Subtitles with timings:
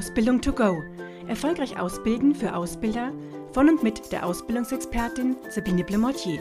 [0.00, 0.82] Ausbildung to go.
[1.28, 3.12] Erfolgreich ausbilden für Ausbilder
[3.52, 6.38] von und mit der Ausbildungsexpertin Sabine Blemortier.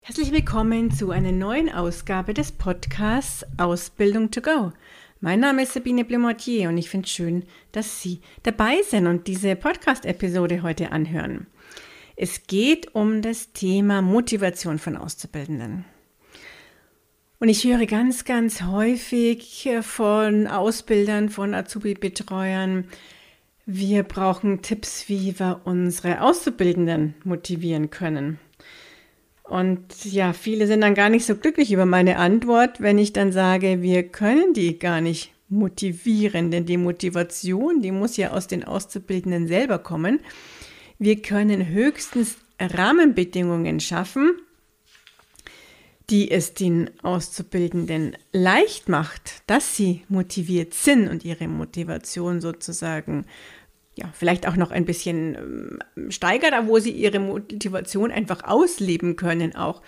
[0.00, 4.72] Herzlich willkommen zu einer neuen Ausgabe des Podcasts Ausbildung to go.
[5.20, 9.26] Mein Name ist Sabine Blemortier und ich finde es schön, dass Sie dabei sind und
[9.26, 11.46] diese Podcast-Episode heute anhören.
[12.16, 15.84] Es geht um das Thema Motivation von Auszubildenden.
[17.38, 22.84] Und ich höre ganz, ganz häufig von Ausbildern, von Azubi-Betreuern,
[23.66, 28.38] wir brauchen Tipps, wie wir unsere Auszubildenden motivieren können.
[29.42, 33.32] Und ja, viele sind dann gar nicht so glücklich über meine Antwort, wenn ich dann
[33.32, 38.64] sage, wir können die gar nicht motivieren, denn die Motivation, die muss ja aus den
[38.64, 40.20] Auszubildenden selber kommen.
[40.98, 44.36] Wir können höchstens Rahmenbedingungen schaffen,
[46.10, 53.26] die es den Auszubildenden leicht macht, dass sie motiviert sind und ihre Motivation sozusagen
[53.98, 59.56] ja, vielleicht auch noch ein bisschen ähm, steigert, wo sie ihre Motivation einfach ausleben können
[59.56, 59.80] auch.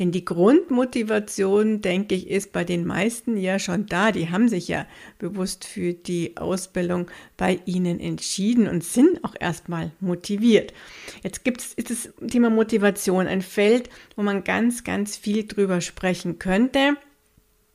[0.00, 4.10] Denn die Grundmotivation, denke ich, ist bei den meisten ja schon da.
[4.10, 4.84] Die haben sich ja
[5.18, 10.74] bewusst für die Ausbildung bei ihnen entschieden und sind auch erstmal motiviert.
[11.22, 15.80] Jetzt gibt es, ist das Thema Motivation ein Feld, wo man ganz, ganz viel drüber
[15.80, 16.96] sprechen könnte.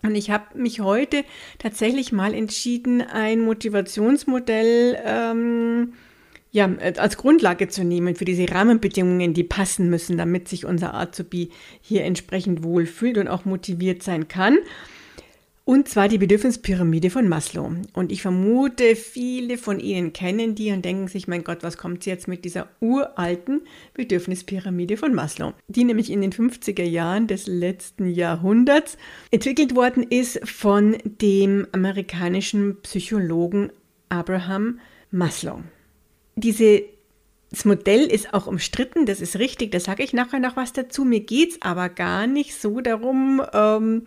[0.04, 1.24] Und ich habe mich heute
[1.58, 5.94] tatsächlich mal entschieden, ein Motivationsmodell ähm,
[6.52, 11.50] ja, als Grundlage zu nehmen für diese Rahmenbedingungen, die passen müssen, damit sich unser Azubi
[11.82, 14.58] hier entsprechend wohlfühlt und auch motiviert sein kann.
[15.68, 17.70] Und zwar die Bedürfnispyramide von Maslow.
[17.92, 22.06] Und ich vermute, viele von Ihnen kennen die und denken sich, mein Gott, was kommt
[22.06, 25.52] jetzt mit dieser uralten Bedürfnispyramide von Maslow?
[25.68, 28.98] Die nämlich in den 50er Jahren des letzten Jahrhunderts
[29.30, 33.70] entwickelt worden ist von dem amerikanischen Psychologen
[34.08, 34.80] Abraham
[35.12, 35.64] Maslow.
[36.38, 36.84] Diese
[37.50, 41.06] das Modell ist auch umstritten, das ist richtig, da sage ich nachher noch was dazu.
[41.06, 44.04] Mir geht es aber gar nicht so darum, ähm,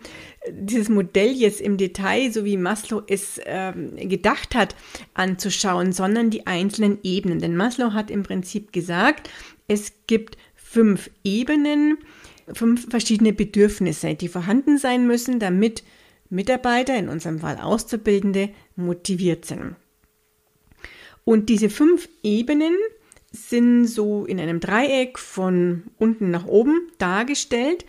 [0.51, 4.75] dieses Modell jetzt im Detail, so wie Maslow es ähm, gedacht hat,
[5.15, 7.39] anzuschauen, sondern die einzelnen Ebenen.
[7.39, 9.29] Denn Maslow hat im Prinzip gesagt,
[9.67, 11.97] es gibt fünf Ebenen,
[12.53, 15.83] fünf verschiedene Bedürfnisse, die vorhanden sein müssen, damit
[16.29, 19.75] Mitarbeiter, in unserem Fall Auszubildende, motiviert sind.
[21.23, 22.75] Und diese fünf Ebenen,
[23.31, 27.85] sind so in einem Dreieck von unten nach oben dargestellt.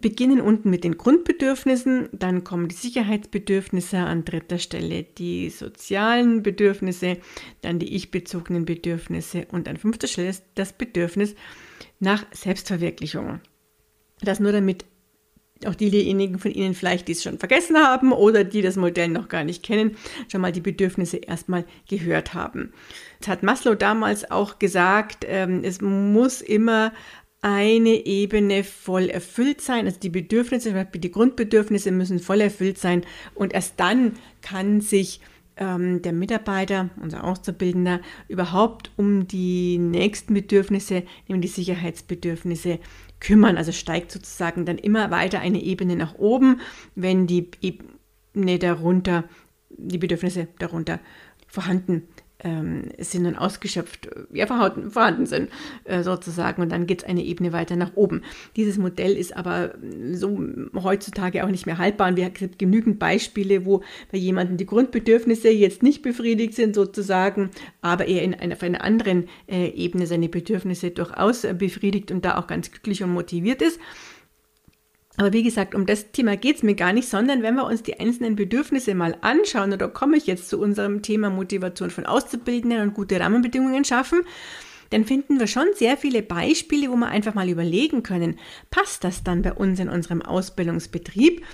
[0.00, 7.18] Beginnen unten mit den Grundbedürfnissen, dann kommen die Sicherheitsbedürfnisse an dritter Stelle, die sozialen Bedürfnisse,
[7.60, 11.34] dann die ich-bezogenen Bedürfnisse und an fünfter Stelle das Bedürfnis
[12.00, 13.40] nach Selbstverwirklichung.
[14.20, 14.86] Das nur damit
[15.66, 19.28] auch diejenigen von Ihnen vielleicht, die es schon vergessen haben oder die das Modell noch
[19.28, 19.96] gar nicht kennen,
[20.30, 22.72] schon mal die Bedürfnisse erstmal gehört haben.
[23.20, 26.92] Das hat Maslow damals auch gesagt, ähm, es muss immer
[27.44, 29.84] eine Ebene voll erfüllt sein.
[29.84, 33.02] Also die Bedürfnisse, die Grundbedürfnisse müssen voll erfüllt sein
[33.34, 35.20] und erst dann kann sich
[35.56, 42.78] ähm, der Mitarbeiter, unser Auszubildender, überhaupt um die nächsten Bedürfnisse, nämlich die Sicherheitsbedürfnisse,
[43.20, 43.56] kümmern.
[43.56, 46.60] Also steigt sozusagen dann immer weiter eine Ebene nach oben,
[46.94, 49.24] wenn die Ebene darunter,
[49.70, 51.00] die Bedürfnisse darunter
[51.46, 52.08] vorhanden
[52.44, 55.48] ähm, sind und ausgeschöpft, äh, ja, vorhanden sind,
[55.84, 56.62] äh, sozusagen.
[56.62, 58.22] Und dann geht es eine Ebene weiter nach oben.
[58.56, 59.74] Dieses Modell ist aber
[60.12, 60.38] so
[60.74, 62.08] heutzutage auch nicht mehr haltbar.
[62.08, 63.82] Und wir haben genügend Beispiele, wo
[64.12, 67.50] bei jemandem die Grundbedürfnisse jetzt nicht befriedigt sind, sozusagen,
[67.80, 72.24] aber er in einer, auf einer anderen äh, Ebene seine Bedürfnisse durchaus äh, befriedigt und
[72.24, 73.80] da auch ganz glücklich und motiviert ist.
[75.16, 77.82] Aber wie gesagt, um das Thema geht es mir gar nicht, sondern wenn wir uns
[77.82, 82.04] die einzelnen Bedürfnisse mal anschauen, und da komme ich jetzt zu unserem Thema Motivation von
[82.04, 84.22] Auszubildenden und gute Rahmenbedingungen schaffen,
[84.90, 88.38] dann finden wir schon sehr viele Beispiele, wo wir einfach mal überlegen können,
[88.70, 91.44] passt das dann bei uns in unserem Ausbildungsbetrieb?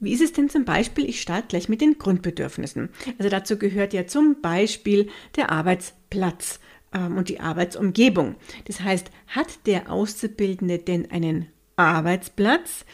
[0.00, 2.90] Wie ist es denn zum Beispiel, ich starte gleich mit den Grundbedürfnissen.
[3.18, 6.60] Also dazu gehört ja zum Beispiel der Arbeitsplatz
[6.92, 8.34] ähm, und die Arbeitsumgebung.
[8.66, 12.84] Das heißt, hat der Auszubildende denn einen Arbeitsplatz?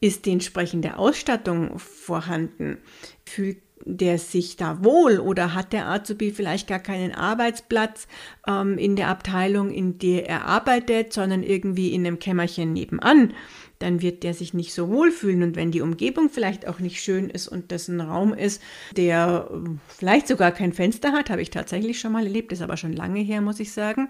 [0.00, 2.78] Ist die entsprechende Ausstattung vorhanden?
[3.24, 8.06] Fühlt der sich da wohl oder hat der Azubi vielleicht gar keinen Arbeitsplatz
[8.46, 13.34] ähm, in der Abteilung, in der er arbeitet, sondern irgendwie in einem Kämmerchen nebenan?
[13.78, 15.42] Dann wird der sich nicht so wohl fühlen.
[15.42, 18.60] Und wenn die Umgebung vielleicht auch nicht schön ist und das ein Raum ist,
[18.96, 22.76] der äh, vielleicht sogar kein Fenster hat, habe ich tatsächlich schon mal erlebt, ist aber
[22.76, 24.08] schon lange her, muss ich sagen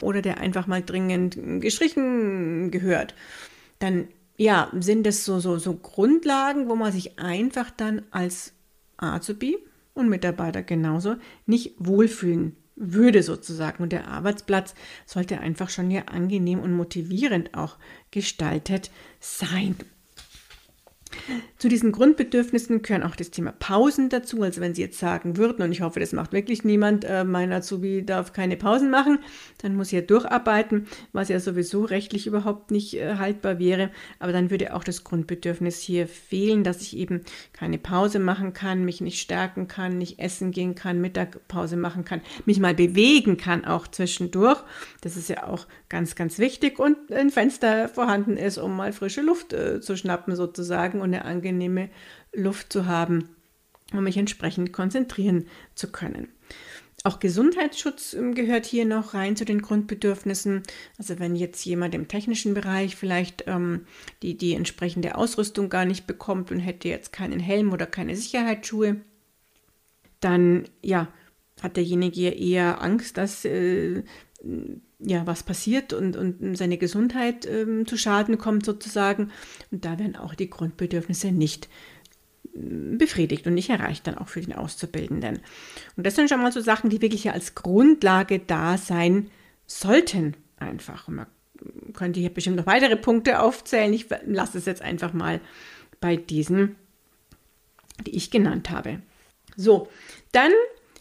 [0.00, 3.14] oder der einfach mal dringend gestrichen gehört,
[3.78, 8.54] dann ja, sind es so, so, so Grundlagen, wo man sich einfach dann als
[8.96, 9.58] Azubi
[9.92, 13.82] und Mitarbeiter genauso nicht wohlfühlen würde sozusagen.
[13.82, 17.76] Und der Arbeitsplatz sollte einfach schon ja angenehm und motivierend auch
[18.10, 18.90] gestaltet
[19.20, 19.76] sein.
[21.58, 24.42] Zu diesen Grundbedürfnissen gehören auch das Thema Pausen dazu.
[24.42, 27.52] Also wenn Sie jetzt sagen würden, und ich hoffe, das macht wirklich niemand, äh, mein
[27.52, 29.18] Azubi darf keine Pausen machen,
[29.58, 33.90] dann muss er durcharbeiten, was ja sowieso rechtlich überhaupt nicht äh, haltbar wäre.
[34.18, 37.22] Aber dann würde auch das Grundbedürfnis hier fehlen, dass ich eben
[37.52, 42.20] keine Pause machen kann, mich nicht stärken kann, nicht essen gehen kann, Mittagpause machen kann,
[42.46, 44.62] mich mal bewegen kann auch zwischendurch.
[45.00, 49.20] Das ist ja auch ganz, ganz wichtig und ein Fenster vorhanden ist, um mal frische
[49.20, 51.90] Luft äh, zu schnappen sozusagen und eine angenehme
[52.32, 53.28] Luft zu haben,
[53.92, 56.28] um mich entsprechend konzentrieren zu können.
[57.02, 60.62] Auch Gesundheitsschutz ähm, gehört hier noch rein zu den Grundbedürfnissen.
[60.96, 63.86] Also wenn jetzt jemand im technischen Bereich vielleicht ähm,
[64.22, 69.00] die, die entsprechende Ausrüstung gar nicht bekommt und hätte jetzt keinen Helm oder keine Sicherheitsschuhe,
[70.20, 71.08] dann ja,
[71.62, 74.02] hat derjenige eher Angst, dass äh,
[75.02, 79.30] ja, was passiert und, und seine Gesundheit ähm, zu Schaden kommt sozusagen.
[79.70, 81.68] Und da werden auch die Grundbedürfnisse nicht
[82.54, 85.40] mm, befriedigt und nicht erreicht dann auch für den Auszubildenden.
[85.96, 89.30] Und das sind schon mal so Sachen, die wirklich als Grundlage da sein
[89.66, 91.08] sollten einfach.
[91.08, 91.26] Und man
[91.94, 93.92] könnte hier bestimmt noch weitere Punkte aufzählen.
[93.92, 95.40] Ich lasse es jetzt einfach mal
[96.00, 96.76] bei diesen,
[98.06, 99.00] die ich genannt habe.
[99.56, 99.88] So,
[100.32, 100.52] dann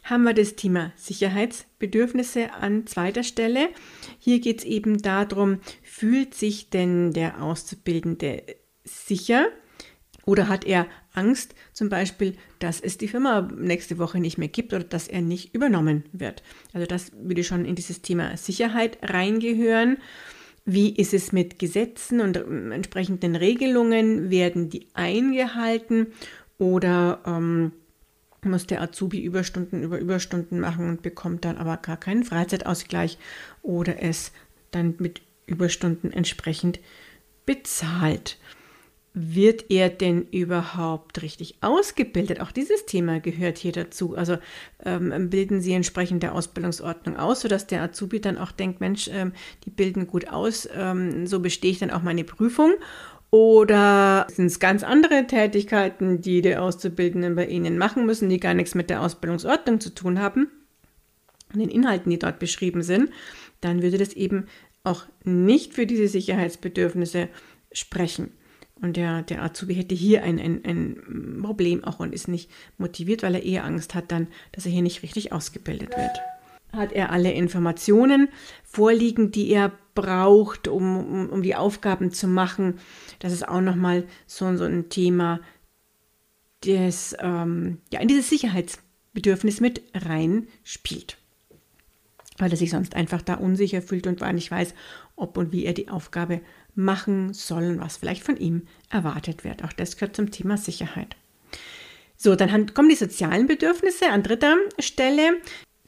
[0.10, 3.70] haben wir das Thema Sicherheitsbedürfnisse an zweiter Stelle.
[4.18, 8.44] Hier geht es eben darum, fühlt sich denn der Auszubildende
[8.84, 9.48] sicher
[10.26, 14.74] oder hat er Angst zum Beispiel, dass es die Firma nächste Woche nicht mehr gibt
[14.74, 16.44] oder dass er nicht übernommen wird.
[16.74, 19.98] Also das würde schon in dieses Thema Sicherheit reingehören.
[20.66, 24.30] Wie ist es mit Gesetzen und entsprechenden Regelungen?
[24.30, 26.08] Werden die eingehalten
[26.58, 27.72] oder ähm,
[28.44, 33.18] muss der Azubi Überstunden über Überstunden machen und bekommt dann aber gar keinen Freizeitausgleich
[33.62, 34.32] oder es
[34.72, 36.80] dann mit Überstunden entsprechend
[37.46, 38.38] bezahlt.
[39.16, 42.40] Wird er denn überhaupt richtig ausgebildet?
[42.42, 44.16] Auch dieses Thema gehört hier dazu.
[44.16, 44.38] Also
[44.86, 49.34] ähm, bilden Sie entsprechend der Ausbildungsordnung aus, sodass der Azubi dann auch denkt, Mensch, ähm,
[49.66, 52.74] die bilden gut aus, ähm, so bestehe ich dann auch meine Prüfung.
[53.32, 58.56] Oder sind es ganz andere Tätigkeiten, die die Auszubildenden bei Ihnen machen müssen, die gar
[58.56, 60.48] nichts mit der Ausbildungsordnung zu tun haben,
[61.54, 63.10] und den Inhalten, die dort beschrieben sind,
[63.62, 64.46] dann würde das eben
[64.84, 67.28] auch nicht für diese Sicherheitsbedürfnisse
[67.72, 68.32] sprechen.
[68.82, 73.24] Und der, der Azubi hätte hier ein, ein, ein Problem auch und ist nicht motiviert,
[73.24, 76.20] weil er eher Angst hat dann, dass er hier nicht richtig ausgebildet wird.
[76.72, 78.30] Hat er alle Informationen
[78.64, 82.80] vorliegen, die er braucht, um, um, um die Aufgaben zu machen?
[83.20, 85.40] Das ist auch nochmal so, so ein Thema,
[86.62, 91.18] das ähm, ja, in dieses Sicherheitsbedürfnis mit reinspielt.
[92.38, 94.74] Weil er sich sonst einfach da unsicher fühlt und gar nicht weiß,
[95.16, 96.42] ob und wie er die Aufgabe
[96.76, 99.64] machen soll und was vielleicht von ihm erwartet wird.
[99.64, 101.16] Auch das gehört zum Thema Sicherheit.
[102.16, 105.38] So, dann kommen die sozialen Bedürfnisse an dritter Stelle.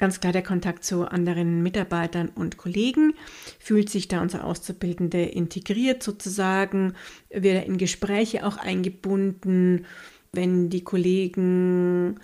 [0.02, 3.14] Ganz klar der Kontakt zu anderen Mitarbeitern und Kollegen.
[3.60, 6.96] Fühlt sich da unser Auszubildende integriert sozusagen?
[7.30, 9.86] Wird er in Gespräche auch eingebunden?
[10.32, 12.20] Wenn die Kollegen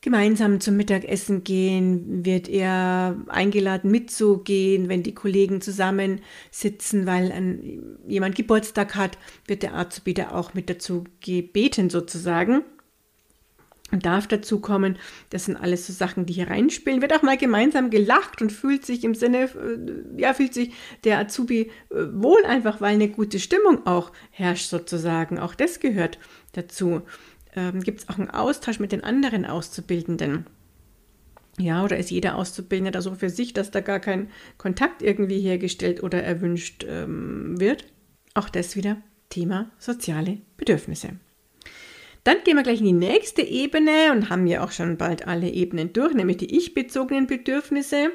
[0.00, 8.34] gemeinsam zum Mittagessen gehen, wird er eingeladen mitzugehen, wenn die Kollegen zusammensitzen, weil ein, jemand
[8.34, 12.62] Geburtstag hat, wird der Azubi auch mit dazu gebeten sozusagen
[13.92, 14.98] und darf dazu kommen.
[15.30, 17.02] Das sind alles so Sachen, die hier reinspielen.
[17.02, 20.72] Wird auch mal gemeinsam gelacht und fühlt sich im Sinne, äh, ja, fühlt sich
[21.04, 25.38] der Azubi äh, wohl einfach, weil eine gute Stimmung auch herrscht sozusagen.
[25.38, 26.18] Auch das gehört
[26.52, 27.02] dazu.
[27.54, 30.46] Ähm, Gibt es auch einen Austausch mit den anderen Auszubildenden?
[31.58, 35.40] Ja, oder ist jeder Auszubildende da so für sich, dass da gar kein Kontakt irgendwie
[35.40, 37.84] hergestellt oder erwünscht ähm, wird?
[38.32, 38.96] Auch das wieder
[39.28, 41.18] Thema soziale Bedürfnisse.
[42.24, 45.50] Dann gehen wir gleich in die nächste Ebene und haben ja auch schon bald alle
[45.50, 48.10] Ebenen durch, nämlich die ich-bezogenen Bedürfnisse.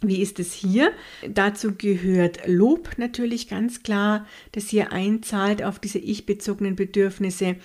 [0.00, 0.92] Wie ist es hier?
[1.26, 7.56] Dazu gehört Lob natürlich ganz klar, das hier einzahlt auf diese ich-bezogenen Bedürfnisse.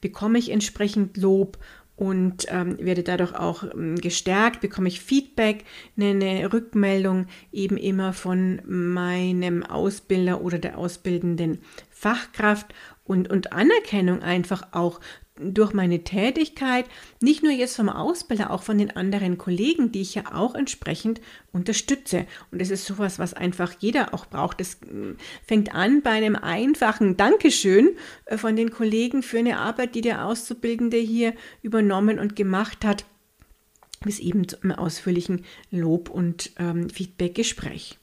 [0.00, 1.58] Bekomme ich entsprechend Lob
[1.96, 5.64] und ähm, werde dadurch auch ähm, gestärkt, bekomme ich Feedback,
[5.96, 14.68] eine Rückmeldung eben immer von meinem Ausbilder oder der ausbildenden Fachkraft und, und Anerkennung einfach
[14.72, 15.00] auch
[15.36, 16.84] durch meine Tätigkeit,
[17.20, 21.20] nicht nur jetzt vom Ausbilder, auch von den anderen Kollegen, die ich ja auch entsprechend
[21.52, 22.26] unterstütze.
[22.50, 24.60] Und das ist sowas, was einfach jeder auch braucht.
[24.60, 25.14] Das äh,
[25.46, 30.26] fängt an bei einem einfachen Dankeschön äh, von den Kollegen für eine Arbeit, die der
[30.26, 33.06] Auszubildende hier übernommen und gemacht hat,
[34.04, 37.98] bis eben zum ausführlichen Lob- und ähm, Feedbackgespräch.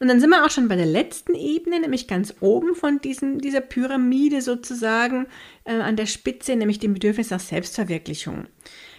[0.00, 3.40] Und dann sind wir auch schon bei der letzten Ebene, nämlich ganz oben von diesem,
[3.40, 5.26] dieser Pyramide sozusagen
[5.64, 8.46] äh, an der Spitze, nämlich dem Bedürfnis nach Selbstverwirklichung.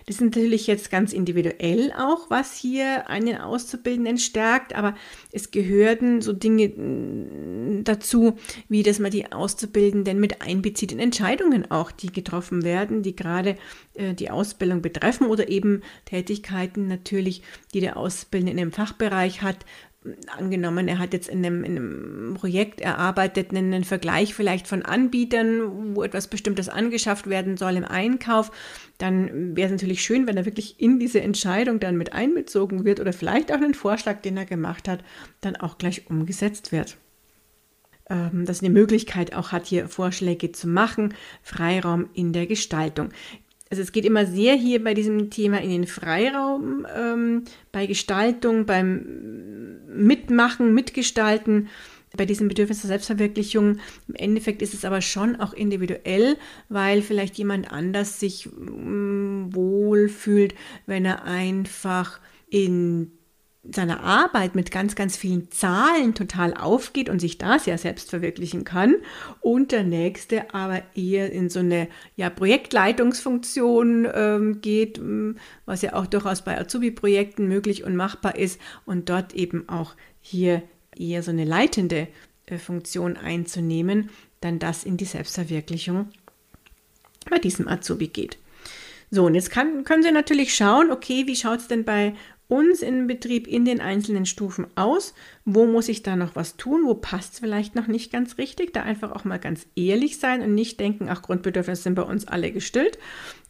[0.06, 4.96] Das ist natürlich jetzt ganz individuell auch, was hier einen Auszubildenden stärkt, aber
[5.32, 8.38] es gehören so Dinge mm, dazu,
[8.68, 13.56] wie dass man die Auszubildenden mit einbezieht in Entscheidungen auch, die getroffen werden, die gerade
[13.94, 17.44] äh, die Ausbildung betreffen oder eben Tätigkeiten natürlich,
[17.76, 19.64] die der Auszubildende in einem Fachbereich hat,
[20.38, 25.96] angenommen, er hat jetzt in einem, in einem Projekt erarbeitet, einen Vergleich vielleicht von Anbietern,
[25.96, 28.52] wo etwas Bestimmtes angeschafft werden soll im Einkauf,
[28.98, 33.00] dann wäre es natürlich schön, wenn er wirklich in diese Entscheidung dann mit einbezogen wird
[33.00, 35.04] oder vielleicht auch einen Vorschlag, den er gemacht hat,
[35.42, 36.98] dann auch gleich umgesetzt wird.
[38.10, 41.14] Ähm, dass eine Möglichkeit auch hat, hier Vorschläge zu machen,
[41.44, 43.10] Freiraum in der Gestaltung
[43.70, 48.66] also es geht immer sehr hier bei diesem Thema in den Freiraum, ähm, bei Gestaltung,
[48.66, 51.68] beim Mitmachen, Mitgestalten,
[52.18, 53.78] bei diesem Bedürfnis der Selbstverwirklichung.
[54.08, 60.10] Im Endeffekt ist es aber schon auch individuell, weil vielleicht jemand anders sich mm, wohl
[60.10, 60.56] fühlt,
[60.88, 63.12] wenn er einfach in
[63.64, 68.64] seiner Arbeit mit ganz, ganz vielen Zahlen total aufgeht und sich da sehr selbst verwirklichen
[68.64, 68.96] kann.
[69.42, 75.02] Und der nächste aber eher in so eine ja, Projektleitungsfunktion ähm, geht,
[75.66, 80.64] was ja auch durchaus bei Azubi-Projekten möglich und machbar ist und dort eben auch hier
[80.98, 82.08] eher so eine leitende
[82.46, 84.10] äh, Funktion einzunehmen,
[84.42, 86.10] dann das in die Selbstverwirklichung
[87.30, 88.38] bei diesem Azubi geht.
[89.12, 92.14] So, und jetzt kann, können Sie natürlich schauen, okay, wie schaut es denn bei
[92.50, 95.14] uns im Betrieb in den einzelnen Stufen aus.
[95.46, 96.82] Wo muss ich da noch was tun?
[96.84, 98.74] Wo passt es vielleicht noch nicht ganz richtig?
[98.74, 102.28] Da einfach auch mal ganz ehrlich sein und nicht denken, ach, Grundbedürfnisse sind bei uns
[102.28, 102.98] alle gestillt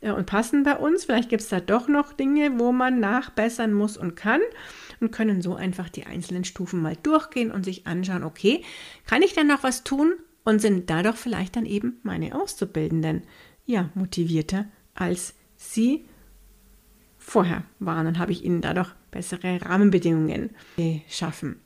[0.01, 1.06] äh, und passen bei uns.
[1.06, 4.41] Vielleicht gibt es da doch noch Dinge, wo man nachbessern muss und kann
[5.00, 8.63] und können so einfach die einzelnen Stufen mal durchgehen und sich anschauen, okay,
[9.08, 10.13] kann ich denn noch was tun?
[10.44, 13.24] Und sind dadurch vielleicht dann eben meine Auszubildenden
[13.65, 14.65] ja motivierter
[14.96, 16.06] als sie
[17.29, 18.05] vorher waren.
[18.05, 21.62] Dann habe ich ihnen dadurch bessere Rahmenbedingungen geschaffen.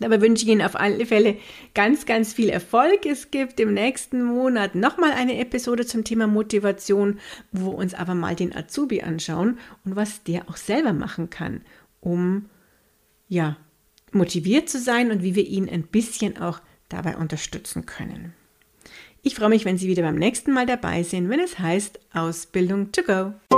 [0.00, 1.36] Dabei wünsche ich Ihnen auf alle Fälle
[1.74, 3.04] ganz, ganz viel Erfolg.
[3.04, 7.18] Es gibt im nächsten Monat nochmal eine Episode zum Thema Motivation,
[7.50, 11.62] wo wir uns aber mal den Azubi anschauen und was der auch selber machen kann,
[12.00, 12.46] um
[13.26, 13.56] ja,
[14.12, 18.34] motiviert zu sein und wie wir ihn ein bisschen auch dabei unterstützen können.
[19.22, 22.92] Ich freue mich, wenn Sie wieder beim nächsten Mal dabei sind, wenn es heißt Ausbildung
[22.92, 23.57] to go.